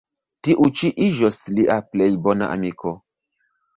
[0.45, 2.95] Tiu ĉi iĝos lia plej bona amiko.